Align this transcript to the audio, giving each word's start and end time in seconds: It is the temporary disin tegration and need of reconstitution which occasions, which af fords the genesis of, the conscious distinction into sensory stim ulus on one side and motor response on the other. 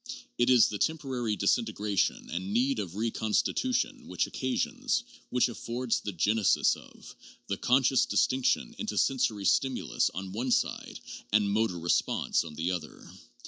It 0.39 0.49
is 0.49 0.67
the 0.69 0.79
temporary 0.79 1.37
disin 1.37 1.63
tegration 1.65 2.31
and 2.33 2.51
need 2.51 2.79
of 2.79 2.95
reconstitution 2.95 4.07
which 4.07 4.25
occasions, 4.25 5.03
which 5.29 5.47
af 5.47 5.57
fords 5.59 5.99
the 6.01 6.11
genesis 6.11 6.75
of, 6.75 7.15
the 7.45 7.57
conscious 7.57 8.07
distinction 8.07 8.73
into 8.79 8.97
sensory 8.97 9.45
stim 9.45 9.75
ulus 9.77 10.09
on 10.15 10.31
one 10.31 10.49
side 10.49 10.99
and 11.31 11.51
motor 11.51 11.77
response 11.77 12.43
on 12.43 12.55
the 12.55 12.71
other. 12.71 13.11